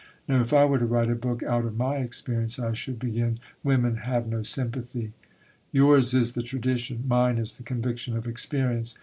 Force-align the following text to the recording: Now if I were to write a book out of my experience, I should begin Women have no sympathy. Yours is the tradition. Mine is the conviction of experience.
Now 0.27 0.41
if 0.41 0.51
I 0.51 0.65
were 0.65 0.79
to 0.79 0.85
write 0.87 1.11
a 1.11 1.15
book 1.15 1.43
out 1.43 1.63
of 1.63 1.77
my 1.77 1.97
experience, 1.97 2.57
I 2.57 2.73
should 2.73 2.97
begin 2.97 3.37
Women 3.63 3.97
have 3.97 4.25
no 4.25 4.41
sympathy. 4.41 5.11
Yours 5.71 6.15
is 6.15 6.33
the 6.33 6.41
tradition. 6.41 7.03
Mine 7.07 7.37
is 7.37 7.57
the 7.59 7.63
conviction 7.63 8.17
of 8.17 8.25
experience. 8.25 8.97